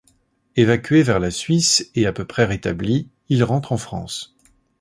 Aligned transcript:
Évacué 0.55 1.03
vers 1.03 1.19
la 1.19 1.29
Suisse 1.29 1.91
et 1.93 2.07
à 2.07 2.11
peu 2.11 2.25
près 2.25 2.45
rétabli, 2.45 3.11
il 3.29 3.43
rentre 3.43 3.71
en 3.71 3.77
France. 3.77 4.35